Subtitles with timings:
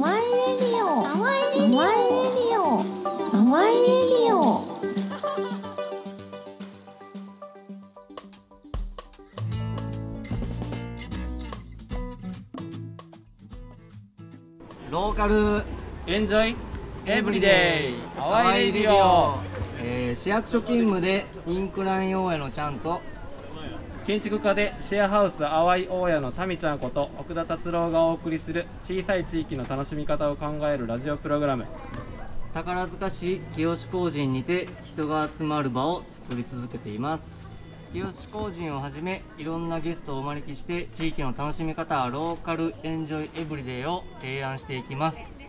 [0.00, 0.20] ワイレ
[0.58, 1.86] ディオオオ
[14.90, 15.62] ローカル
[16.06, 16.56] エンジョイ
[17.06, 18.18] エブリデイ。
[18.18, 19.38] ハワイレディオ。
[19.78, 23.00] えー市役所勤務でインクライン大家のちゃんと
[24.06, 31.66] 建築家でシェアハウス淡い大家のタミちゃんこと奥田達郎がお送りする小さい地域の楽しみ方を考えるラジオプログラム。
[32.54, 37.58] 宝塚市清志工人にて人が集まる場を作り続けています。
[37.92, 45.40] 清志工人をはじめいろんなゲストをお招きして地域の楽しみ方ローカルエンジョイエブリデイを提案していきます。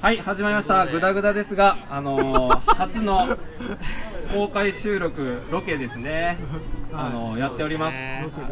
[0.00, 0.84] はい始まりました。
[0.88, 3.28] グダグダですがあのー初の
[4.32, 6.38] 公開収録ロケですね。
[6.92, 7.96] あのーやっております。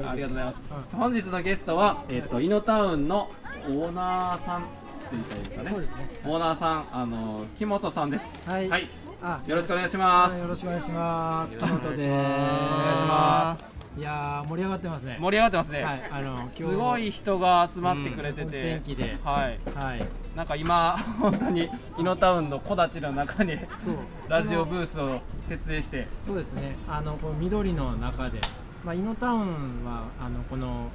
[0.05, 0.97] あありがとうございます。
[0.97, 3.31] 本日のゲストはえっ、とイノタウンの
[3.69, 4.69] オーナーさんって
[5.13, 5.71] 言ったらいいですかね。
[5.71, 6.09] そうですね。
[6.25, 8.51] オーナーさんあのー木本さんです。
[8.51, 8.69] はい。
[8.69, 8.89] はい、
[9.23, 10.39] あ、よろしくお願いします。
[10.39, 11.59] よろしくお願いします。
[11.59, 11.91] 木本です。
[11.91, 13.79] おお願いします。
[13.99, 15.17] いやー盛り上がってますね。
[15.21, 19.17] 盛り上がってますね、はい、あのすごい人が集まってくれてうんて、天気で。
[19.25, 19.59] はい。
[19.75, 20.05] はい。
[20.39, 23.59] なんか今 本当にイノタウンの木立の中に。
[24.31, 26.77] ラジオブースを設営してそうですね。
[26.87, 28.41] あのこの緑の中で、
[28.85, 30.91] まあイノタウンはあのこの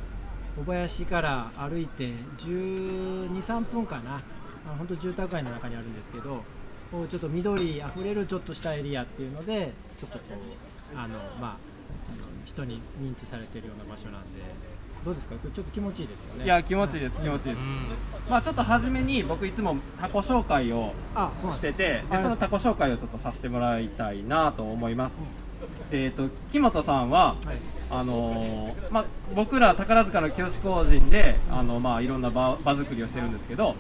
[0.58, 4.16] 小林から歩いて12、3分かな。
[4.16, 4.22] あ
[4.78, 6.42] 本当住宅街の中にあるんですけど、
[6.90, 10.24] こうちょっと緑あふれるちょっとしたエリアっていうので、ちょっとこ
[10.96, 11.58] うあのまああの
[12.46, 14.30] 人に認知されているような場所なんで。
[15.04, 16.46] どうですか、ちょっと気持ちいいですよね。
[16.46, 17.64] いや気持ちいいです気持ちいいです、
[18.30, 20.94] まあちょっと初めに僕いつもタコ紹介を
[21.52, 22.24] しててではい。
[22.24, 25.24] そのタコ紹介をちょっとさせてもらいたいなと思います、
[25.92, 27.74] えっ、と木本さんははい。
[27.92, 33.76] あのーまあ、僕ら宝塚の清志工人であの、まあ、いろんな場場作りをしてるんですけど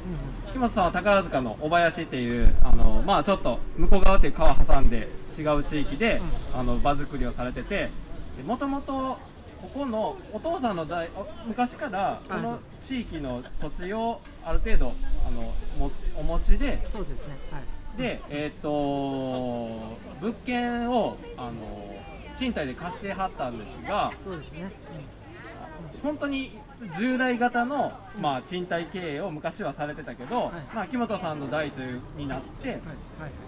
[0.51, 6.21] 木本さんは宝塚の小林っていうあの、まあ、ちょっと向こう側っていう川挟んで違う地域で、
[6.55, 7.89] あの場作りをされてて
[8.45, 9.17] もともと
[9.63, 14.94] ここのお父さんの代お昔からこの地域の土地をある程度
[15.25, 15.41] あの
[15.79, 17.38] もお持ちでそうですね。
[17.50, 17.97] はい。
[17.97, 21.51] で、えっ、と物件をあの
[22.35, 24.69] 賃貸で貸してはったんですがそうですね。
[26.03, 26.52] 本当に
[26.97, 30.52] 従来型の、まあ、賃貸経営を昔はされてたけど、はい。
[30.75, 32.78] まあ、木本さんの代というになって、はい。
[32.78, 32.81] は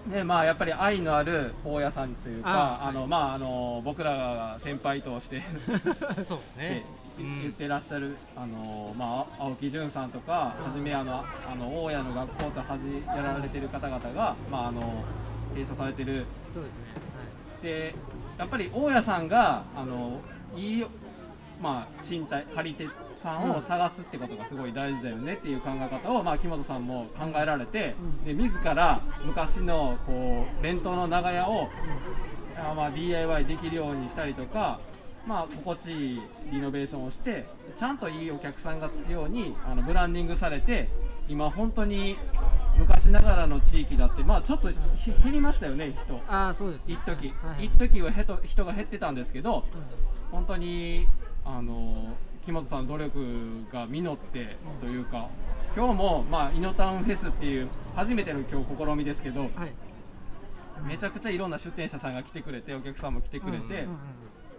[0.10, 0.12] い。
[0.12, 2.50] でまあ、やっぱり愛のある大家さんというか
[2.82, 5.44] ああの、まあ、あの僕らが先輩として
[6.24, 6.84] そうですで
[7.18, 15.04] 言ってらっしゃる、あのまあ、青木淳さんとか、はじめあのあの大家の学校とはじやられてる方々が、まあ、あの
[15.54, 16.26] 閉鎖されてる。
[16.54, 16.86] そうですね。
[17.62, 17.96] で
[18.38, 20.20] やっぱり大家さんがあの
[20.56, 20.86] いい、
[21.62, 22.88] まあ、賃貸借り手
[23.24, 27.96] さんを探すってことがすごい大事だよねっていう考え方を、まあ、木本さんも考えられて、
[28.26, 31.70] で自ら昔のこう伝統の長屋を、
[32.58, 34.80] あまあ、DIY できるようにしたりとか、
[35.26, 36.22] まあ、心地いい
[36.52, 40.88] リノベーションをしてちゃんといいお客さんがつくようにあのブランディングされて
[41.28, 42.16] 今本当に
[42.78, 44.78] 昔ながらの地域だって、まあ、ちょっとひ
[45.24, 46.22] 減りましたよね人。
[46.28, 46.94] ああ、そうです、ね。
[46.94, 47.66] 一時はい。
[47.66, 49.66] 一時はへと人が減ってたんですけど
[50.32, 51.08] 本当に
[51.46, 55.30] あの木本さんの努力が実ってというか
[55.76, 59.52] 今日も、まあ、イノタウンフェスっていう初めての今日試みですけどはい。
[60.86, 63.88] めちゃくちゃいろんな出店者さんが来てくれてお客さんも来てくれて、うんうんうん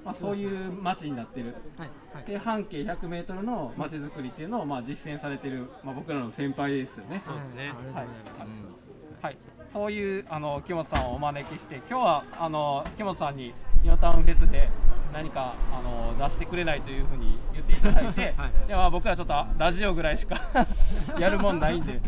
[0.04, 1.88] まあ、そういう街になってるはい。
[2.14, 2.24] はい。
[2.24, 7.22] で半径 100m の街づくりっていうのを、まあ、実践されてる、まあ、僕らの先輩ですよね。
[7.24, 8.86] そうですねあありがとうございます。
[9.22, 9.38] はい、
[9.72, 14.68] そういうあの木本さんをお招きして今日はあの木本さんにニノタウンフェスで
[15.12, 18.68] 何かあの出してくれないというふうに言っていただいて、 はい。
[18.68, 20.40] では僕らちょっとラジオぐらいしか
[21.18, 22.00] やるもんないんで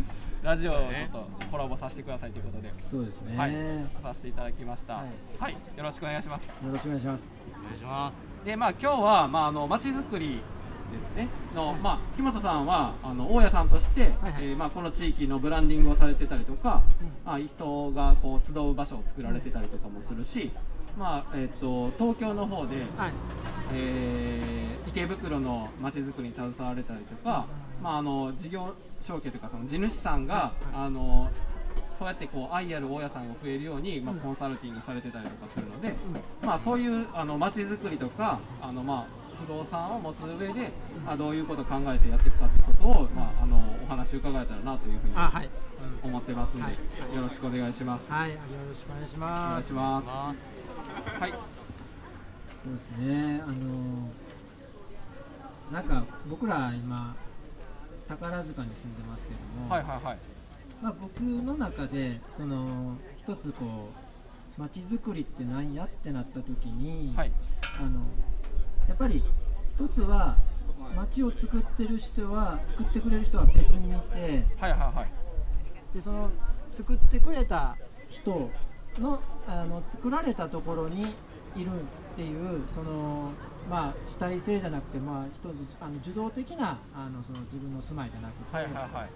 [0.43, 3.37] ラジオをちょっとコラボさせてくださいということで、そうですね。
[3.37, 3.53] はい。
[3.53, 3.61] よ
[4.03, 5.05] させていただきました、は
[5.41, 5.53] はい。
[5.53, 6.49] いよろしくお願いします。
[6.63, 7.41] ろしくお願いします。
[7.61, 8.45] お願いします。
[8.45, 10.43] でまあ今日はまああの街づくり
[10.93, 11.29] ですね。
[11.55, 14.33] の、まあ木本さんはあの大家さんとして、はいはい。
[14.41, 16.83] えーまあこの地域のブランディングをされてたりとか、
[17.25, 20.51] まあ人がこう集う場所を作られてたりとかもするし、
[20.99, 23.13] まあえっ、と東京の方で、はい。
[23.75, 27.47] えー池袋の街づくりに携われたりとか、
[27.83, 31.31] まああの事業承継というかその地主さんが、あの
[31.99, 35.95] そうやってこう愛ある大家さんが増えるように、まあ、コンサルティングされてたりとかするので、
[36.43, 39.07] まあ、そういうあの街づくりとかあの、まあ、
[39.45, 40.71] 不動産を持つ上で、
[41.05, 45.15] まあ、どういうことを考えてやっていくかってことを、まあ、あのお話伺えたらなというふうに。
[46.03, 46.73] 思ってますんで、はい
[47.15, 48.11] よろしくお願いします。
[48.11, 48.31] はい。
[48.31, 48.37] よ
[48.69, 49.75] ろしくお願いしおます。
[49.75, 50.58] 願いします。
[51.21, 51.33] はい、
[52.63, 53.41] そうですね。
[53.45, 54.09] あの
[55.73, 57.15] なんか僕ら今
[58.09, 60.19] 宝塚に住んでますけども、はい、はい、はい。
[60.83, 63.91] まあ、僕の中でその一つこ
[64.57, 67.33] う街づくりって何やってなった時に、はい
[67.81, 68.01] あの
[68.89, 69.23] やっぱり
[69.77, 70.37] 一つは
[70.97, 75.07] 街を作ってる人は作ってくれる人は別にいてはいはいは
[75.93, 76.31] いでその
[76.73, 77.77] 作ってくれた
[78.09, 78.51] 人
[78.99, 81.15] のあの作られたところに
[81.57, 81.71] いる
[82.13, 83.31] っていうその
[83.69, 85.45] まあ主体性じゃなくてまあ一つ
[85.81, 89.11] あの受動的なあのその自分の住まいじゃなくて、はいはいはい。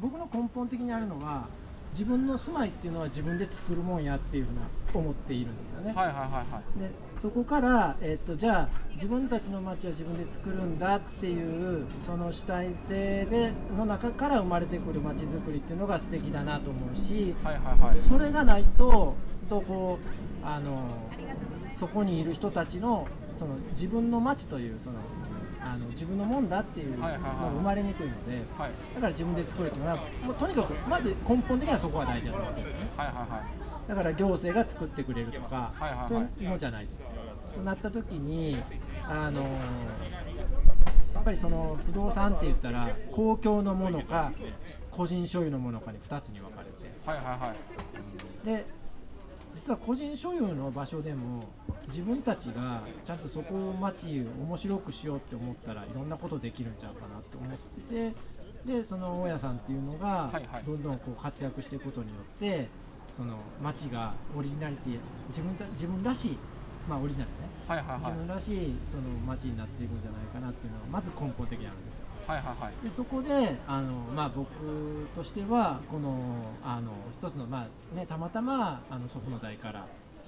[0.00, 1.46] 僕の根本的にあるのは
[1.92, 4.60] 自分の住まいっていうのは自分で作るもんやっていうふうな
[4.92, 5.92] 思っているんですよね。
[5.94, 6.42] はいはいはいは
[6.76, 6.80] い。
[6.80, 17.96] でそこから、えっとじゃあ自分たちの街は自分で作るんだっていうその主体性での中から生まれてくる街づくりっていうのが素敵だなと思うしはいはいはい。
[17.96, 19.14] それがないと
[19.46, 20.88] とこうあの
[21.70, 24.96] そこにいる人たちのその自分の街というその
[25.60, 28.42] あの自分のもんだっていうのが生まれにくいので。
[28.56, 28.70] はい。
[28.94, 29.84] だから自分で作るっていう。
[29.84, 32.90] のはもうとにかくまず根本的にはそこは大事だと思うんですよね。
[32.96, 33.88] はいはいはい。
[33.88, 36.08] だから行政が作ってくれるとか、はいはいはい。
[36.08, 37.60] そういうのじゃないと。
[37.62, 38.62] なった時に
[39.08, 39.42] あの
[41.14, 44.30] やっぱりその不動産って言ったら公共のものか
[44.90, 46.72] 個人所有のものかに2つに分かれて。
[47.06, 48.46] はいはいはい。
[48.46, 48.64] で
[49.56, 51.40] 実は個人所有の場所でも
[51.88, 57.58] 自分たちがちゃんとそこを街を面白くしようって思ったらいろんなことできるんちゃうかなと思っ
[57.88, 60.30] ててでその大家さんっていうのが
[60.66, 62.68] どんどんこう活躍していくことによって
[63.10, 64.98] その街がオリジナリティ
[65.28, 66.38] 自分た自分らしい
[66.88, 67.36] まあオリジナルね。
[67.66, 67.98] はいはいはい。
[67.98, 72.06] 自分らしいその街になっていくんじゃないかなっていうのがまず根本的にあるんですよ。
[72.26, 72.84] はいはいはい。
[72.84, 74.48] でそこであの、まあ、僕
[75.14, 76.16] としてはこの
[76.64, 79.86] あの一つの、まあね、たまたまあの祖父の代から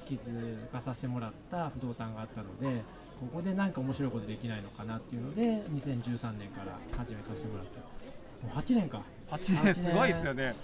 [0.09, 2.83] 引き継がさせてもらった不動産があったので
[3.21, 8.47] ここで何か面白いことできないのかなっていうので2013年から始めさせてもらった。
[8.47, 9.03] もう8年か。
[9.31, 10.55] 8年すごいですよね。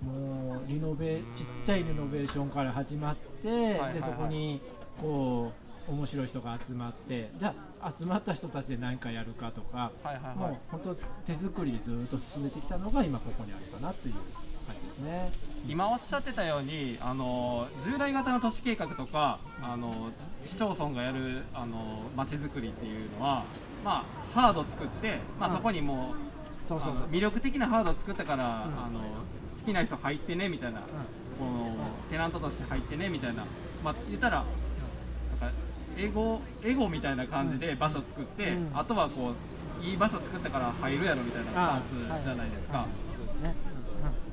[0.00, 3.94] もうリノベちっちゃいリノベーションから始まって、はいはい。
[3.94, 4.60] でそこに
[5.00, 5.52] こ
[5.88, 10.36] う面白い人が集まってじゃあ集まった人たちで何かやるかとかはいはいはい。
[10.36, 15.30] もう本当手作りでずっと進めてきたのが今ここにあるかなという感じですね。
[15.68, 20.10] 今おっしゃってたようにあの従来型の都市計画とかあの
[20.44, 23.44] 市町村がやるあの街づくりっていうのは
[23.84, 24.04] ま
[24.34, 25.56] あハード作って、まあ、うん。
[25.56, 26.14] そこにも
[26.64, 28.48] うそうそうそうあの魅力的なハードを作ったから、ん。
[28.48, 29.00] あの
[29.56, 31.74] 好きな人入ってねみたいな、この
[32.10, 33.44] テナントとして入ってねみたいな、
[33.82, 34.44] まあ、言ったら
[35.96, 38.70] エゴエゴみたいな感じで場所作って、うん。
[38.74, 41.82] あとはこういい場所作ったから入るやろみたいなスタン
[42.20, 42.78] スじゃないですか。
[42.78, 43.54] はいそうですね。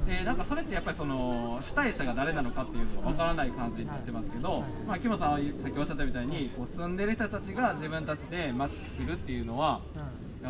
[0.05, 9.79] でなんかそれってやっぱりその主体者が誰なのかっていうのがわからない感じになってますけど、まあ、木本さんはさっきおっしゃったみたいにこう住んでる人たちが自分たちで街作るっていうのは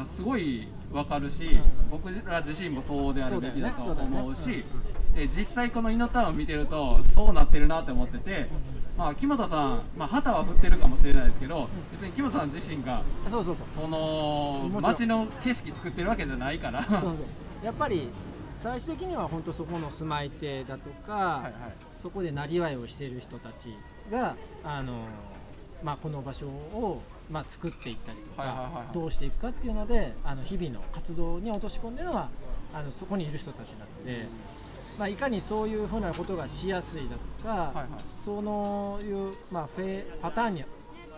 [0.05, 1.61] すごいわかるし、ん。
[1.91, 4.65] 僕ら自身もそうであるべきだと思うし
[5.13, 8.49] で実際このイノタウンを見てるとそうなってるなって思ってて、
[8.97, 13.65] まあ、木本さん、まあ、旗は振ってるかもしれないですけど別に木本さん自身がうんそうそうそう。
[13.75, 16.85] この街の景色作ってるわけじゃないから。
[16.85, 17.65] そうそう。
[17.65, 18.09] やっぱり
[18.55, 21.53] 最終的には本当そこの住まい手だとか、はいはい
[21.97, 23.77] そこでなりわいをしている人たち
[24.11, 24.35] が
[24.65, 25.05] あの、
[25.81, 27.01] まあ、この場所を、
[27.31, 32.27] まあ、作っていったりとか、はいはいはいはいどうしていくかっていうのであの日々の活動に落とし込んでるのは
[32.73, 34.27] あのそこにいる人たちなので、
[34.97, 37.87] まあ、いかにそういうふうなことがしやすいだとか、はいはい。
[38.15, 40.65] そのいう、まあ、フェパターンに、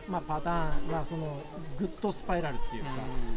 [0.08, 1.41] まあ、パターン、まあ、その
[1.77, 2.89] グッドスパイラルっていうか、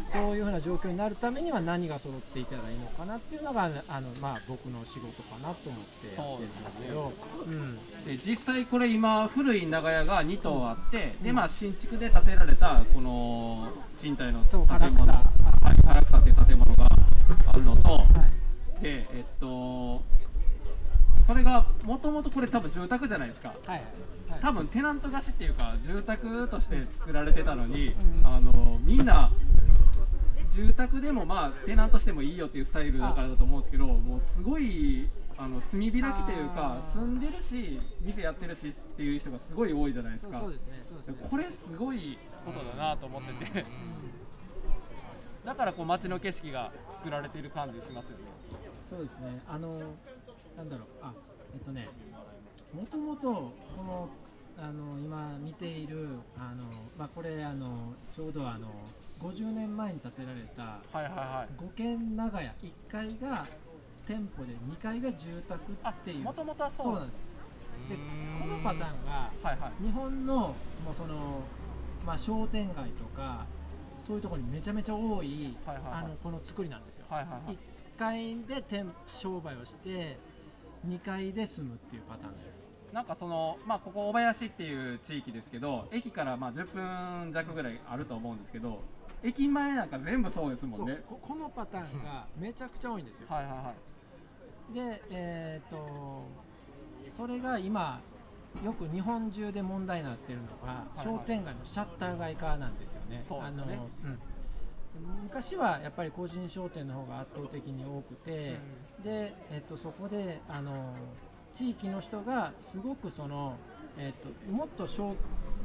[0.07, 3.69] そういうふうな状況になるためには何が揃っていたらいいのかなっていうのがあ
[4.01, 7.13] の、まあ、僕の仕事かなと思ってやってるんですけど。
[7.47, 7.77] うん。
[8.05, 13.69] で実際これ今古い長屋が2棟あって、でまあ新築で建てられたこの
[13.99, 14.97] 賃貸のそう建物。
[14.99, 15.13] 唐草。
[15.13, 15.23] は
[15.73, 16.68] い唐草って建物
[22.09, 23.55] ともとこれ多分住宅じゃないですか。
[23.67, 23.83] はい。
[24.31, 24.41] はい。
[24.41, 28.27] 多分テナント貸しっていうか住宅として作られてたのに、うん。
[28.27, 29.31] あのみんな
[30.51, 40.39] 住宅でもまあテナントしてもいいよっていうスタイルだからだと思うんですけどもうすごいあの炭開きというか住んでるし店やってるしっていう人がすごい多いじゃないですか。
[40.39, 40.81] そうですね。
[40.85, 41.17] そうですね。
[41.31, 43.67] これすごいことだなと思ってて、
[45.45, 48.25] だからこう街の景色が作られている感じしますよね。
[48.83, 49.43] そうですね。
[49.47, 49.79] あの
[50.57, 50.87] なんだろう。
[51.03, 51.13] あ
[51.55, 51.89] えっとね
[52.75, 53.53] もともとこ
[53.83, 54.09] の
[54.59, 56.65] あの今見ているあの
[56.99, 58.69] まあこれあのちょうどあの
[59.21, 61.55] 50年前に建てられたはいはいはい。
[61.57, 63.47] 五軒長屋1階が
[64.07, 66.25] 店舗で2階が住宅っていう。
[66.25, 66.87] もともとはそう。
[66.87, 67.21] そうなんです。
[67.89, 67.97] で
[68.41, 69.31] このパターンが
[69.81, 70.55] 日本のも
[70.93, 71.41] うその、
[72.05, 73.47] まあ、商店街とか
[74.07, 77.59] そういうところにめちゃめちゃ多い、あのこの作りなんですよ、はいはいはい
[77.99, 80.19] 階で店商売をして
[80.87, 82.59] 2階で住むっていうパターンです。
[82.93, 88.83] なんかそのまあここ小林っていう地域ですけど駅からまあ10分弱ぐらいあると思うんですけど
[89.23, 90.95] 駅前なんか全部そうですもそんね。
[90.95, 93.27] うここのパターンがめちゃくちゃ多いんですよ。
[93.29, 93.75] はいはいは
[94.71, 94.75] い。
[94.75, 96.25] でえっ、と
[97.11, 98.01] それが今
[98.65, 101.05] よく日本中で問題になってるのが、はい。
[101.05, 103.25] 商店街のシャッター街化なんですよね。
[103.29, 103.63] そうですね。
[103.65, 104.19] あのうん
[105.23, 108.59] 昔はやっぱり個人商店の方が圧倒的に多くて、
[109.05, 110.95] で、えっと、そこであの
[111.55, 113.57] 地域の人がすごくその、
[113.99, 115.15] えっと、もっと小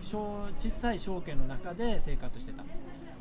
[0.02, 2.64] 小小さい証券の中で生活してた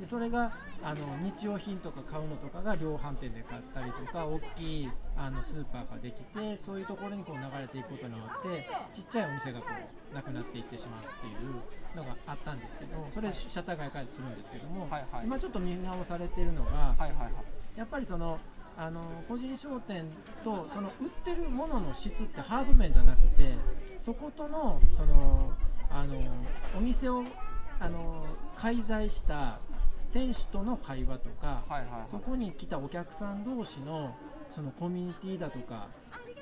[0.02, 0.50] でそれが
[0.82, 11.62] あの日用品とか買うのとかが量販店で買ったりとか大きいあのスーパーができてそういうところにこう流れていくことによってちっちゃいお店がこうなくなっていってしまうっていう
[11.96, 15.24] のがあったんですけどそれシャッター街化するんですけども、はいはい。
[15.24, 17.32] 今ちょっと見直されてるのが、はいはいはい
[17.78, 18.38] やっぱりその
[18.76, 20.04] あの個人商店
[20.44, 23.54] とその売ってるものの質ってハード面じゃなくて
[23.98, 25.52] そことのその
[25.88, 26.16] あの
[26.76, 27.24] お店を
[27.80, 29.58] あの介在した
[30.12, 32.08] 店主との会話とか、はいはいはい。
[32.08, 34.14] そこに来たお客さん同士の
[34.50, 35.88] そのコミュニティだとか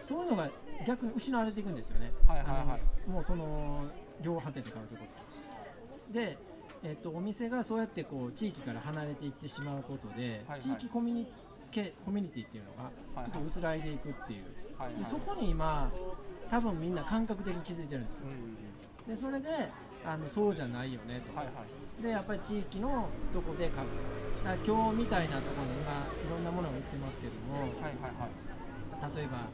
[0.00, 0.50] そういうのが
[0.86, 2.12] 逆に失われていくんですよね。
[2.26, 3.10] はいはいはい。
[3.10, 3.84] もうその
[4.20, 5.04] 量販店で買うとこ
[6.08, 6.38] ろで、
[6.82, 10.60] えっとお店がそうやってこう地域から離れていってしまうことで、はいはい。
[10.60, 11.32] 地域コミュニ
[11.70, 12.82] ケコミュニティっていうのが
[13.20, 14.44] はいちょっと薄らいでいくっていう、
[14.76, 15.90] はいはいでそこに今
[16.50, 18.26] 多分みんな感覚的に気づいてるんですよ。
[19.06, 19.14] うん。
[19.14, 19.70] でそれで
[20.04, 21.54] あのそうじゃないよねとか、はいはい
[22.02, 23.88] でやっぱり地域のとこで買う。
[24.44, 27.70] だ今日みたいなところに今いろんなものが売ってますけども、はいはい
[28.16, 29.16] はい。
[29.16, 29.48] 例えば、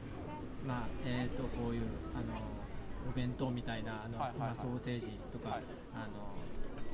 [0.67, 1.83] まあえー、とこういう
[2.15, 2.39] あの
[3.11, 4.51] お弁当みたいなあの、はいはいはい。
[4.51, 5.63] 今ソーセージとか、はい。
[5.95, 6.37] あの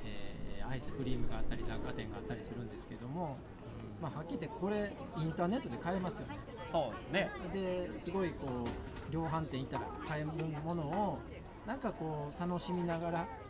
[0.07, 3.37] えーアイスクリームがあったり雑貨店があったりするんですけども、
[4.01, 6.39] まあ、はっきり言ってこれインターネットで買えますよね。
[6.73, 7.31] そうですね。
[7.53, 10.29] ですごいこう量販店行ったら買える
[10.65, 11.19] ものを
[11.67, 13.42] なんかこう楽しみながらえー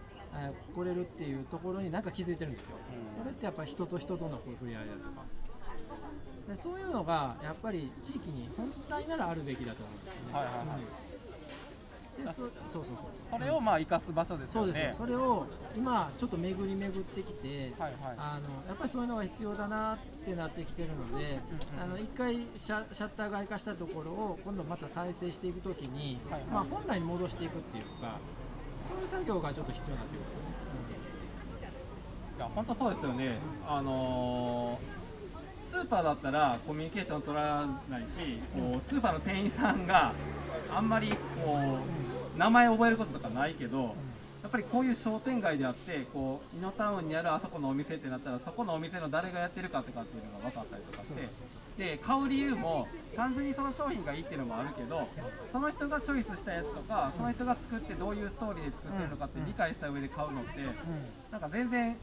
[0.74, 2.76] 来れるっていうところになんか気づいてるんですよ、
[3.16, 3.22] うん。
[3.22, 5.24] それってやっぱり人と人とのこう触れ合いだとか。
[6.48, 10.34] でそういうのがやっぱり地域に本来ならあるべきだと思うんですよね。
[10.34, 10.66] はいはいはい。
[12.18, 12.24] うん。
[12.24, 12.94] でそそうそうそう
[13.30, 14.72] それをまあ生かす場所ですよね。
[14.72, 15.06] そうですよ。
[15.06, 15.46] それを
[15.76, 18.16] 今ちょっと巡り巡ってきて、はいはい。
[18.18, 21.82] あのやっぱりそういうのが必要だなってなってきてるので、うんうん。
[21.82, 26.50] あの一回シャシャッター街化したところを今度また再生していくときに、はいはい。
[26.50, 28.18] まあ、本来に戻していくっていうか
[28.86, 30.24] そういう作業がちょっと必要になってくる、
[32.38, 35.02] いや本当そうですよね、あのー
[35.72, 40.12] スーパーだったらコミュニケーション取らないし、こうスーパーの店員さんが
[40.70, 41.78] あんまりこ
[42.36, 43.96] う名前覚えることとかないけど、
[44.42, 51.22] やっぱりこういう商店街であって、こうイノタウンにあるあそこのお店ってなったら、そこのお店の誰がやってるかとかっていうのが分かったりとかして、
[51.78, 52.86] で買う理由も
[53.16, 55.08] 単純にその商品がいいっていうのもあるけど、
[55.52, 60.60] その人がチョイスしたやつとか、その人が作ってどういうストーリーで作ってるのかって理解した上で買うのって、
[61.30, 61.96] なんか全然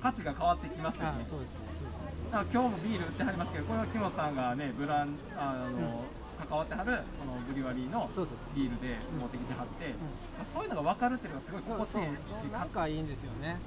[0.00, 1.22] 価値が変わってきますよね。
[1.22, 2.28] あそうですねそうですね。
[2.32, 6.04] あ今日もビール売ってはりますけど、これは木本さんがね、ブランあの、
[6.48, 8.10] 関わってはるこのブリュワリーの
[8.54, 9.94] ビールで持ってきてはって、
[10.38, 13.58] まあそういうのが分かるっていうのがすごい心地いいし、そうなんかいいんですよね、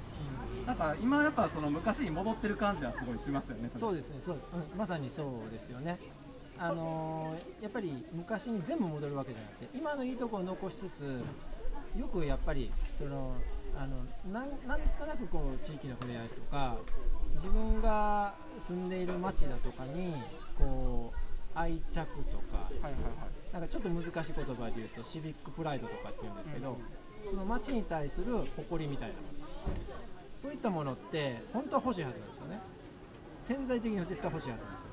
[0.66, 3.70] なんか今やっぱその昔に戻ってる感じはすごいしますよね。
[3.74, 4.38] そうですねそう、う
[4.74, 5.98] ん、まさにそうですよね
[6.58, 11.22] あのーやっぱり昔に全部戻るわけじゃなくて今のいいところを残しつつ
[11.98, 13.34] よくやっぱりその
[13.76, 13.96] あの
[14.32, 16.76] なんなんとなくこう地域の触れ合いとか
[17.34, 20.14] 自分が住んでいる町だとかに
[20.58, 23.52] こう愛着とかはいはいはい。
[23.52, 26.76] なんかちょっと難しい言葉で言うとシビックプライドとかって言うんですけど、
[27.30, 29.46] その町に対する誇りみたいなもの
[30.40, 32.60] そういったものって本当は欲しいはずなんですよね。
[33.42, 34.88] 潜在的に絶対欲しいはずなんですよ。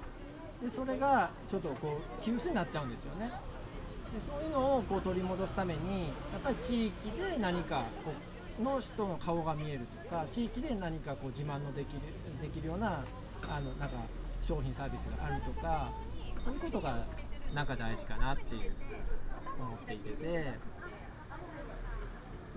[0.63, 3.29] でそれがちょっとこう急須になっちゃうんですよね。
[4.13, 6.07] でそういうのをこう取り戻すためにや
[6.37, 8.13] っぱり地域で何かこ
[8.59, 12.01] うの人の顔が見えるとか地域で何かこう自慢のできる
[12.41, 13.03] できるような
[13.49, 13.97] あのなんか
[14.41, 15.91] 商品サービスがあるとか
[16.43, 17.05] そういうことが
[17.53, 18.71] なんか大事かなっていう
[19.59, 20.09] 思っていて。
[20.11, 20.53] て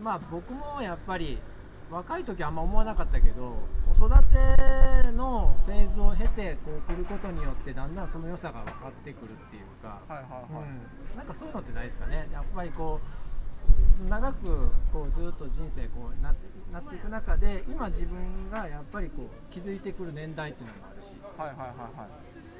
[0.02, 1.38] まあ僕もやっぱり
[1.90, 3.54] 若い時はあんま思わなかったけど
[3.94, 10.68] 子育てのフェーズを経てこう来ることによってだんだんその良さが分かってくるっていうか、はいはいはい。
[11.12, 13.00] うん、なんかそういうのってないですかねやっぱりこ
[14.04, 16.34] う長くこうずっと人生こうな
[16.72, 22.55] なっていく中で今自分がやっぱりこう気づいてくる年代っていうのもあるしはいはいはいはい。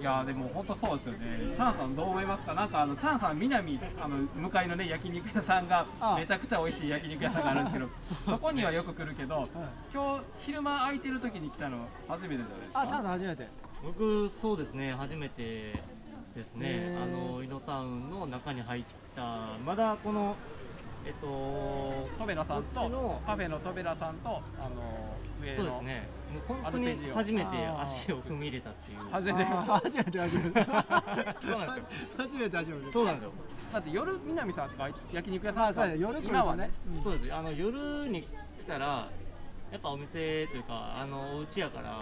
[0.00, 1.18] いやーでも本当そうですよね。
[1.56, 2.54] チャンさんどう思いますか？
[2.54, 7.88] なんかあのチャンさん南あの向かいのね焼肉屋さんがあめちゃくちゃ美味しい焼肉屋さんがあるんですけど、
[8.36, 9.48] そこにはよく来るけど、
[9.92, 11.78] 今日昼間空いてる時に来たの
[12.08, 12.80] 初めてじゃないですか？
[12.82, 13.48] あチャンさん初めて。
[13.82, 15.72] 僕そうですね初めて
[16.34, 16.96] ですね。
[17.02, 18.84] あのイノタウンの中に入っ
[19.16, 20.36] たまだこの
[21.04, 24.28] えっとトベラさんとカフェのトベラさんと
[24.60, 25.56] あの上の。
[25.56, 28.98] そうですねもう本当に初めて足を踏み入れたっていう。
[29.10, 29.44] 初めて。
[29.44, 30.66] 初めて初めて
[31.40, 32.02] そうなんですよ。
[32.18, 33.32] 初めて初めてそうなんですよ。
[33.72, 35.86] だって夜南さんしか焼肉屋さんしか？
[35.86, 36.70] 夜今はね。
[36.96, 38.26] うんそうですあの夜に来
[38.66, 39.08] たら
[39.70, 42.00] やっぱお店というかあのお家やから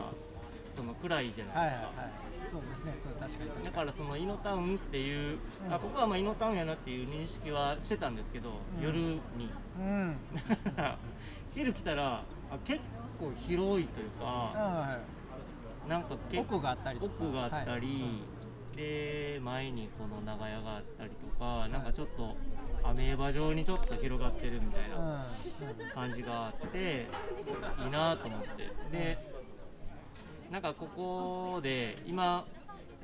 [0.76, 2.10] その暗いじゃなはいはいですか、はい
[2.46, 2.94] そうですね。
[2.98, 5.74] そう確かに確かだからそのイノタウンっていう、うん。
[5.74, 8.84] あここはまあイノタウンやなっていう認識はしてたんですけど、うん。
[8.84, 9.50] 夜にに。
[9.80, 10.16] うん
[11.56, 12.80] 昼来たらあ結
[13.18, 14.98] 構広いというかは
[15.88, 17.12] なんかい結構奥があったりとか。
[17.20, 17.92] 奥があったり、は
[18.74, 18.76] い。
[18.76, 22.36] で前にこの長屋があったりとかなんかちょっと
[22.84, 24.96] アメーバ状にちょっと広がってるみたいうん。
[24.96, 25.26] な
[25.94, 27.06] 感じがあって
[27.82, 28.48] いいなと思って。
[28.92, 29.18] で
[30.50, 32.44] なんかここで今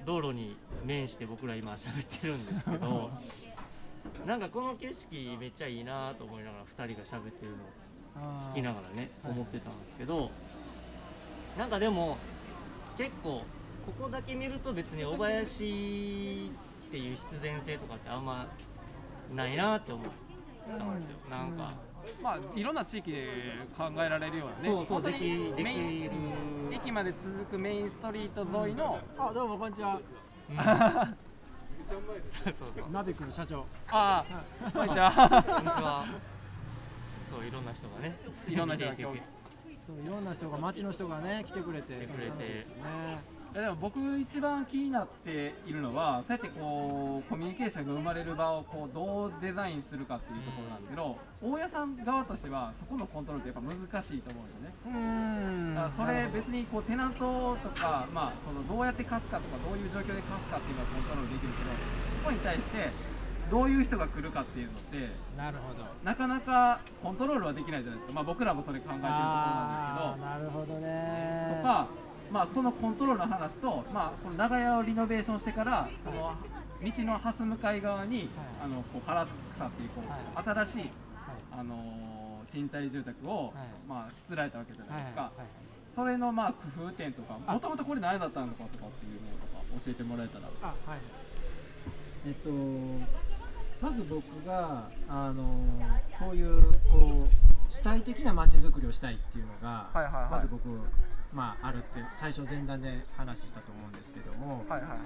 [0.05, 3.11] 道路に面して僕ら今喋ってるんですけど
[4.27, 7.67] なんかこの景色めっちゃいいなと思いながら2人が喋ってるのを
[8.53, 10.31] 聞きながらねはい思ってたんですけど
[11.59, 12.17] なんかでも
[12.97, 13.43] 結構
[13.87, 16.51] ここだけ見ると別に小林
[16.89, 18.47] っていう必然性とかってあんま
[19.35, 20.07] ないなって思っ
[20.79, 21.17] たんですよ。
[21.31, 21.75] なんか。
[22.23, 23.29] まあいろんな地域で
[23.77, 24.63] 考えられるようなね。
[24.65, 25.19] そうそうでき
[25.57, 26.11] でメインきる。
[26.73, 29.99] 駅まで続くメインストリート沿いの、あどうもこんにちは。
[30.51, 30.57] うん。
[30.63, 30.65] そ
[31.95, 32.03] う
[32.45, 32.91] そうそう。
[32.91, 33.65] ナビクの社長。
[33.89, 34.25] あ
[34.65, 35.13] あこんにちは。
[35.47, 36.32] こんにちは
[37.33, 38.15] そういろんな人がね。
[38.47, 41.95] いろんな人がそういろんな人が町の人がね来てくれて。
[41.95, 42.45] 来てくれて。
[42.45, 43.43] ですよね。
[43.55, 54.73] でも僕一番気になっているのはそうやってこうコミュニケーションが生まれる場をこうどうデザインするかっていうところなんですけど大家さん側としてはそこのコントロールってやっぱ難しいと思うんですよね。
[54.73, 55.75] うーん。
[55.75, 61.69] だからそれ別にこうテナントとか、まあ、そのどうやって貸すかとかどういう状況で貸すかっていうのはコントロールできるけど
[62.25, 63.12] そこに対して
[63.53, 65.85] どういう人が来るかっていうのってなるほど。
[66.03, 69.17] なかなかコントロールはできないじゃないですか、まあ、僕らもそれ考えてるところ
[70.17, 70.65] なんですけど。
[70.65, 71.55] なるほどね。
[71.59, 71.87] とか、
[72.33, 76.33] まあ、そのコントロールの話と、まあ、この長屋をリノベーションしてからこの
[76.83, 78.31] 道の蓮向かい側に、
[78.65, 80.89] あのこうカラス草っていうこう、新しい、はい。
[81.53, 82.13] あのー
[82.51, 83.53] 賃貸住宅を、はい。
[83.89, 85.47] まあ、しつらえたわけじゃないですか、はいはい
[85.95, 87.53] それのまあ工夫点とかあ。
[87.53, 90.49] もともとこれ何だったのかとかっていうのとか教えてもらえたら。
[90.63, 90.99] あはい。
[92.27, 92.49] えっと
[93.83, 95.43] まず僕があの
[96.19, 100.31] こういうこう主体的な街づくりをしたいっていうのが、はいはいはい。
[100.31, 100.69] まず僕
[101.33, 104.99] まああるって最初前段で話したと思うんですけども、はいはいはい。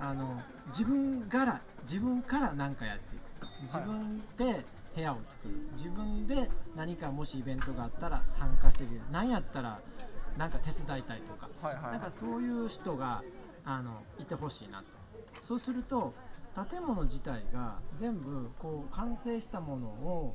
[0.00, 0.38] あの
[0.68, 3.28] 自分から自分から何かやっていく。
[3.62, 4.64] 自分で
[4.94, 5.54] 部屋を作る。
[5.76, 9.00] 自分で何かもしイベントがあったら参加してみる。
[9.10, 9.80] 何やったら
[10.36, 11.48] なんか手伝いたいとか。
[11.62, 11.92] はいはいはい。
[11.92, 13.22] なんかそういう人が
[13.64, 14.84] あのいてほしいなと。
[15.42, 16.12] そうすると
[16.54, 20.34] 建物自体が全部こう完成したものを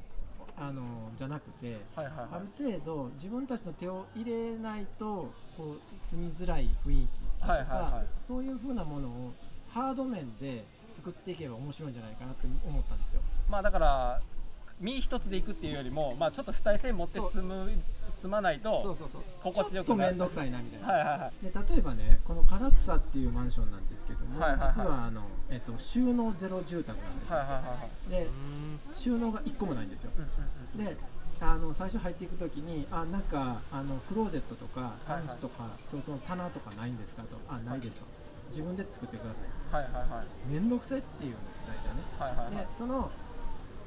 [0.57, 0.83] あの
[1.17, 8.05] じゃなくてはいはいある程度自分たちの手を入れないとこう住みづらい雰囲気とか、はいはいはい。
[8.21, 9.33] そういう風なものを
[9.69, 13.21] ハード面で作っていけば面白いんじゃないかなって思ったんですよ。
[13.49, 14.21] まあだから
[14.79, 17.31] 身一つで行くっていうよりも、まあ、ちょっと主体性持ってそう。
[17.31, 17.71] 住む
[18.21, 19.21] 住まないとそうそうそう。
[19.43, 20.87] 心地よちょっとく面倒くさいなみたいな。
[20.87, 21.45] はいはいはい。
[21.45, 24.73] で例えばねこの唐草っていうマンションなんですけども、はいはいはい。
[24.73, 25.21] 実はあの、
[25.53, 28.09] えっと、収納ゼロ住宅なんですよ、はいはいはいはい。
[28.09, 28.27] で
[28.97, 30.11] 収納が1個もないんですよ。
[30.17, 30.29] うんうん
[30.81, 30.97] うんで
[31.41, 37.35] あの最初入っていく時にあなんかあのクローゼットとかタンスとか、その棚とかないんですかと。
[37.49, 38.05] あないですと。
[38.51, 39.33] 自分で作ってくだ
[39.69, 40.53] さはいはいはい。
[40.55, 41.37] い面倒くさいっていうの
[41.67, 42.01] 大事だね。
[42.17, 42.65] はいはいはい。
[42.65, 43.11] でその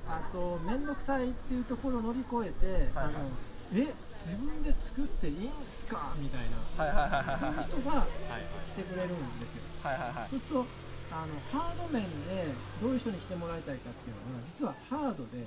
[0.06, 3.14] あと面倒くさいっていうところを乗り越えて、はいはい。
[3.14, 3.30] あの
[3.72, 6.12] え自分で作っていいんすか？
[6.20, 6.84] みたいな。
[6.84, 8.46] はいはいはいはいそういうはい人がはいはい。
[8.68, 9.62] 来てくれるんですよ。
[9.82, 10.28] はいはいはい。
[10.28, 10.66] そうすると
[11.16, 15.40] あのハード面でどういう人に来てもらいたいかっていうのが実はハードで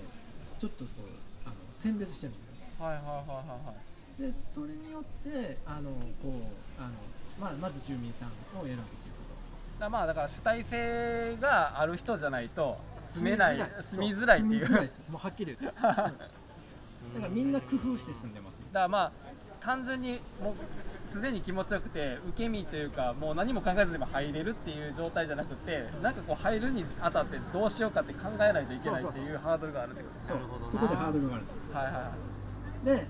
[0.60, 1.10] ちょっとこう
[1.46, 6.94] あの選別してるんですよはいはいはいはいでそれによってあのこうあの、
[7.40, 8.30] まあ、まず住民さん
[8.60, 9.30] を選ぶっていうこ
[9.80, 13.58] だまあだから主体性がある人じゃないとと住めない
[13.90, 14.40] 住みづらい。
[14.40, 14.70] っていう。
[15.10, 16.12] もうはっきり言って だか
[17.22, 19.12] らみんな工夫して住んでますだからまあ
[19.62, 20.54] 単純にもう
[21.12, 31.60] すでに気持ちよくて受け身というかもう何も考えずにも入れるっていう状態じゃなくてなんかこう入るにあたってどうしようかって考えないといけないっていうハードルがあるってことですそうなるほどなそこでハードルがあるんですよ。
[31.74, 32.12] はいはいは
[32.84, 32.86] い。
[32.86, 33.08] で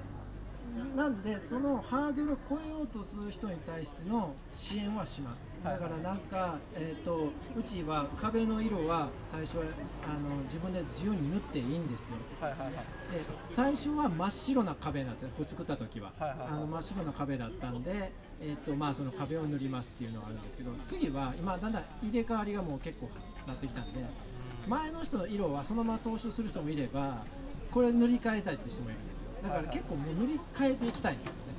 [0.96, 5.48] なんでそのハードルを超えようとする人に対しての支援はします。
[5.64, 5.74] はい。
[5.76, 9.64] だからなんか、えー、とうちは壁の色は最初は
[10.04, 12.18] あの自分で自由に塗っていいんですよ。
[12.42, 12.72] はいはいはい。
[12.74, 12.80] で
[13.48, 15.28] 最初は真っ白な壁だった。
[15.28, 16.48] これ作った時は、はいはいはい。
[16.50, 23.10] あの真っ白な壁だったんでえっとまあ、その壁を塗りますっていうのがあるんですけど次は今だんだん入れ替わりがもう結構
[23.46, 24.00] なってきたんで
[24.66, 27.24] 前の人の色はそのまま踏襲する人もいれば
[27.72, 29.19] これ塗り替えたいって人もいるんです。
[29.19, 31.50] よだから結構もう塗り替えていきたいんですよね。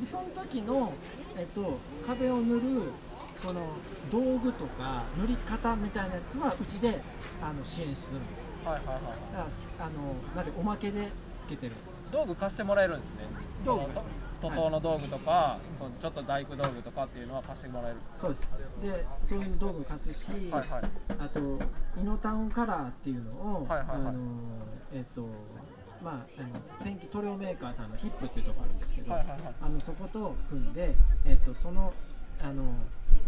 [0.00, 0.92] でその時の、
[1.36, 2.60] えっと、壁を塗る
[3.42, 3.60] その
[4.10, 7.00] 道具とか塗り方みたいなやつはうちで
[7.42, 8.70] あの支援するんですよ。
[8.70, 9.02] はいはいはい
[9.32, 9.90] だからすあの
[10.36, 11.08] なんでおまけで
[11.40, 12.00] つけてるんですよ。
[12.12, 13.16] 道具貸してもらえるんですね。
[13.64, 14.00] 道具
[14.40, 18.48] 塗装の道具とか、このちょっと大工道具とかっていうのは貸してもらえるそうです。
[18.82, 20.82] でそういう道具貸すし、はいはい。
[21.18, 21.40] あと
[22.00, 23.98] イノタウンカラーっていうのを、はいはいはい。
[24.08, 24.20] あの
[24.92, 25.28] えっ、と
[26.02, 29.40] まああの電気塗料メーカーさんのヒップっていうところあるんですけど、はいはいはい。
[29.60, 31.92] あのそこと組んでえっ、とその
[32.42, 32.62] あの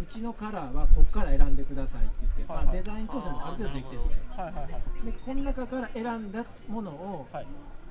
[0.01, 2.65] うちのカラーはここから選んでくださいって言って、はいはい。
[2.65, 4.23] まあ、デザイン当初もある程度できてるんですよ。
[4.35, 4.71] はいはいはい
[5.05, 7.47] でこの中から選んだものをはい。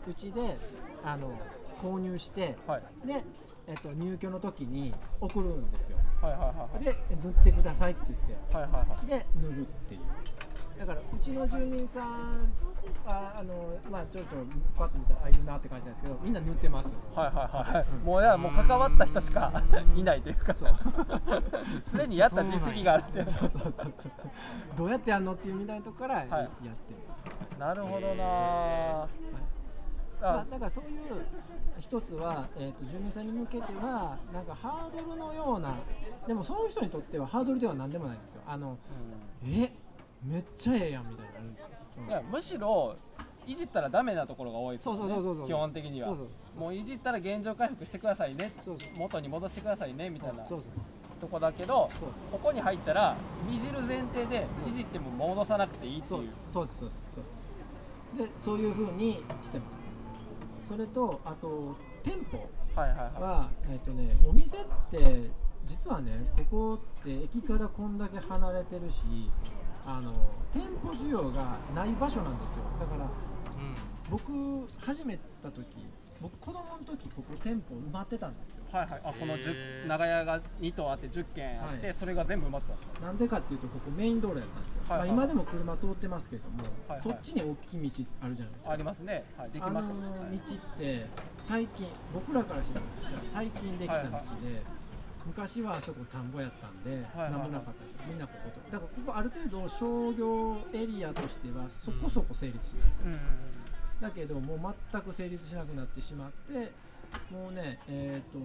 [0.09, 0.59] うちで
[1.05, 1.33] あの
[1.81, 3.07] 購入して、はい。
[3.07, 3.23] で、
[3.69, 5.99] えっと入居の時に送るんですよ。
[6.21, 8.57] はいはいはいで塗ってくださいって言って。
[8.57, 9.07] はいはいはい。
[9.07, 10.01] で塗るっていう
[10.83, 12.53] だからうちの住民さん
[13.07, 16.93] はあのまあちょろちょろパッと見たらあいるなって感じなんですけどみんな塗ってます。
[17.15, 19.63] はいはいはい、もういやもう関わった人しか
[19.95, 20.75] いないというかそう。
[21.85, 23.93] すでにやった実績があるってそうそうそうそう。
[24.77, 28.25] どうやってやるのっていうみたいなとこからやってる、なるほどな。
[28.25, 29.09] ま
[30.21, 31.01] ああ、だからそういう
[31.81, 35.77] 一つは、えー、と住民さんに向けてはなんかハードルのような
[36.27, 38.43] でもそういう人にとってはハードルでは何でもないんですよ。
[38.47, 38.79] あの
[39.45, 39.73] え
[40.25, 42.95] めっちゃええやんみたいなのあるんですよ、うんいやむしろ
[43.47, 44.99] いじったらダメなところが多いですよね。
[45.01, 46.09] そうそうそうそう基本的には。
[46.09, 46.61] そうそう。
[46.61, 48.53] もういじったら現状回復してくださいね。
[48.61, 50.73] そうそう元に戻してくださいねみたいなそうそう
[51.21, 52.09] とこだけどそう。
[52.31, 53.17] ここに入ったら
[53.51, 56.21] いじる前提でいじっても戻さなくていいってそう。
[56.21, 56.31] いう。
[56.47, 58.33] そうですそうですそうです。
[58.33, 59.81] でそういうふうにしてます。
[60.69, 62.49] それとあと店舗
[62.81, 63.23] はいはいはい。
[63.23, 65.31] は、えっとね、お店って
[65.67, 69.31] 実はねここって駅からこんだけ離れてるし
[69.85, 70.13] あの
[70.53, 72.63] 店舗需要がない場所なんですよ。
[72.79, 73.09] だから
[74.11, 74.33] 僕
[74.79, 75.67] 始めた時
[76.21, 78.63] 僕子供の時ここ店舗埋まってたんですよ。
[78.71, 79.01] はいはい。
[79.05, 79.83] あこのへー。
[79.85, 81.97] 10長屋が2棟あって10軒あって、はい。
[81.99, 85.09] それが全部埋まってたなんでかっていうとここメイン道路やったんですよ、はいはい。
[85.09, 87.01] まあ、今でも車通ってますけども、はいはい。
[87.03, 88.71] そっちに大きい道あるじゃないですか。
[88.71, 89.25] ありますね。
[89.37, 91.07] はいできあのましたねはい道って
[91.39, 92.87] 最近僕らからしたら
[93.33, 94.82] 最近できた道で、はいはい
[95.27, 98.61] 昔はあそこ田んぼやったんで、はいはいなんもなかったしみんなここと。
[98.71, 103.19] だからここある程度商業エリアとしてはそこそこ成立するんですよ、うん
[104.03, 106.73] だけどもう全く成立しなくなってしまって
[107.33, 108.41] もうねえっ、と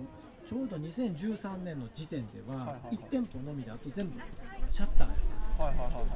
[0.47, 2.95] ちょうど2013年の時点でははいはいはい。
[2.97, 4.19] 1店舗のみであと全部
[4.69, 6.13] シャッターやったんで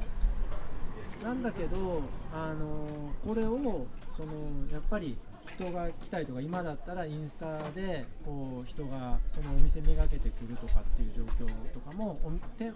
[1.18, 1.28] すよ。
[1.28, 2.86] なんだけど、あの
[3.24, 4.32] これをその
[4.70, 12.18] やっぱり人が来たりとか今だったらインスタでこう人がそのお店めがけてくるとかっていう状況とかも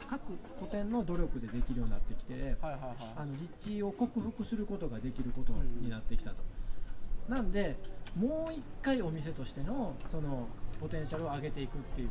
[0.09, 0.21] 各
[0.61, 6.37] 個店の努力でできるようになってきてあの立地を克服することができることになってきたと。
[7.29, 7.77] なんで
[8.17, 10.47] もう一回お店としてのその
[10.81, 12.11] ポテンシャルを上げていくっていう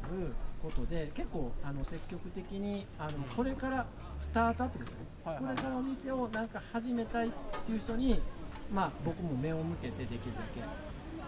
[0.61, 3.85] ことで結構あの積極的にあのこれから
[4.21, 7.31] スタートアップですよね、これからお店をなんか始めたいっ
[7.65, 8.19] ていう人に
[8.73, 10.41] まあ僕も目を向けてできるだ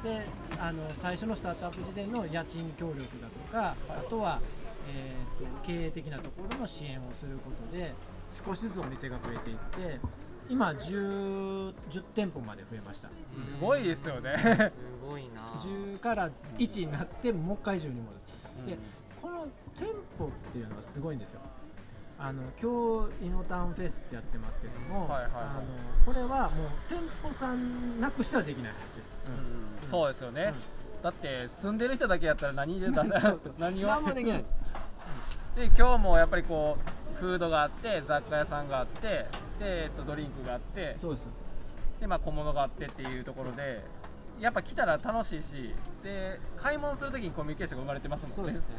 [0.03, 0.09] け。
[0.09, 0.27] で
[0.59, 4.39] あの最初のスタートアップ時点の家賃協力だとか、あとは、
[4.87, 7.93] えー、と経営的なところの支援をすることで
[8.31, 9.99] 少しずつお店が増えていって
[10.49, 13.09] 今 10, 10店舗まで増えました。
[13.09, 13.13] す
[13.59, 14.35] ごいですよね。
[14.69, 15.41] すごいな。
[15.59, 18.71] 10から1になってもう一回10に戻る。
[18.71, 18.77] で
[19.21, 19.47] この
[19.77, 21.41] 店舗っていうのはすごいんですよ
[22.19, 25.31] あの今日イノタウンフェスってやってますけども、はいはいはい。
[25.33, 25.61] あの
[26.05, 30.53] これはもう店舗さんなくしてはできない話です、うんそうですよね、
[31.03, 33.53] だって住んでる人だけやったら何で出せ そうそう。
[33.59, 34.45] 何を何もできない。
[35.55, 36.77] で今日もやっぱりこ
[37.15, 39.25] うフードがあって雑貨屋さんがあってで、
[39.59, 41.27] えっと、ドリンクがあってそうです。
[41.99, 43.83] で、まあ、小物があってっていうところで
[44.39, 48.35] やっぱ来たら楽しいしで買い物するときにコミュニケーションが生まれてますもんね。
[48.35, 48.75] そうですね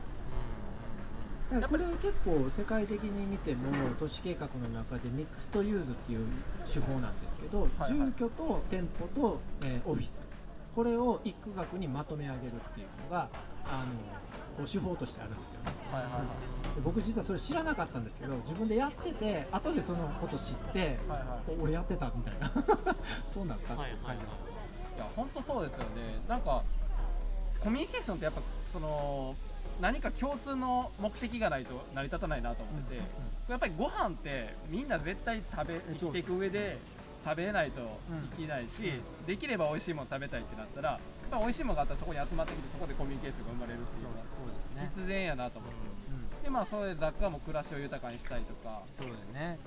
[1.50, 6.26] だからこれ結構世界的に見ても都市計画の中でミックストユーズっていう
[6.70, 10.20] 手法なんですけど、はい住居と店舗と、えーオフィス。
[10.76, 13.28] これを一区画にまとめ上げるっていうのが
[13.64, 13.86] あの
[14.56, 15.72] こう手法としてあるんですよね。
[15.90, 16.22] はいはいはい。
[16.76, 21.58] で僕実はそれ知らなかったんですけど自分でやってて後でそのこと知って、はいはい。
[21.58, 22.52] お俺やってたみたいな。
[23.26, 24.42] そうなったってはいはい感じです、
[24.96, 26.20] いや本当そうですよね。
[26.28, 26.62] なんか
[27.60, 28.40] コミュニケーションってやっぱ
[28.72, 29.34] その
[29.80, 33.02] 何か共通の目的がないと成り立たないなと思ってて、
[33.48, 36.78] やっぱりご飯ってみんな絶対食べ生きていく上で
[37.24, 37.80] 食べないと
[38.38, 38.68] いけないし、
[39.24, 44.90] うできれば美味しいもの食べたいってなったらぱり美味しいものがあったらそこに集まってきてそこでコミュニケーションが生まれるっていうのがそうですね。
[44.96, 46.42] 必然やなと思ってうん。
[46.42, 48.82] でまあそれで雑貨も暮らしを豊かにしたりとか。
[48.94, 49.58] そうだよね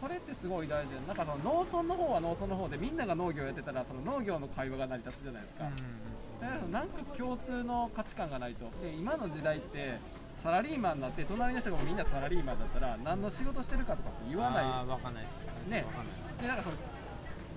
[0.00, 8.64] それってすごい大事でなんかその農村の方は農村の方でみんなが農業やってたらその農業の会話が成り立つじゃないですか、うんだからなんか共通の価値観がないと。
[8.82, 9.98] で今の時代って
[10.42, 14.64] サラリーマンになって隣の人がみんなサラリーマンだったら何の仕事してるかとかって言わない。
[14.64, 15.46] あーわかんないです。
[15.68, 15.84] ね。
[15.86, 16.42] わかんない。
[16.42, 16.76] でなんかその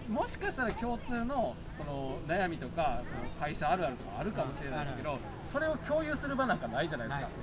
[0.07, 5.17] もしかしたら共通のその悩みとかその会社あるあるとかあるかもしれないですけど
[5.51, 7.41] それを共有する場なんかないじゃないですか。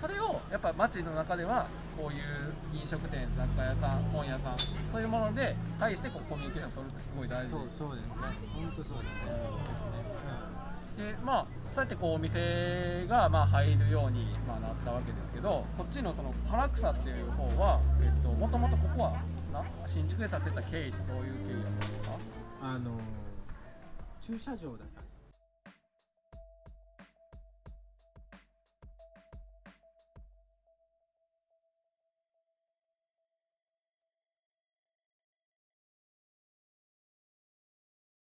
[0.00, 1.66] それをやっぱ街の中では
[1.98, 4.58] こういう飲食店雑貨屋さん本屋さん
[4.92, 7.50] そういうもので対してこうコミュニケーション取るってすごい大事。
[7.50, 8.14] そうそうですね。
[8.54, 9.32] 本当そうですね
[10.96, 19.12] でまあそうやってこうお店がまあ入るようにまあなったわけですけどこっちのその唐草っていう方はえっともともとここは
[19.52, 22.16] な新築で建てた経緯ってどういう経緯だったんですか？
[22.62, 22.90] あの
[24.20, 24.84] 駐車場だ